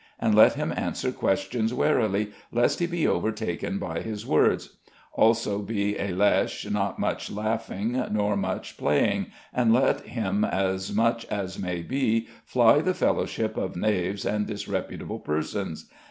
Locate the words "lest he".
2.51-2.87